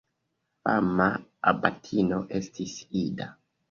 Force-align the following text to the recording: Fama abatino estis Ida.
Fama 0.63 1.07
abatino 1.53 2.25
estis 2.43 2.79
Ida. 3.09 3.35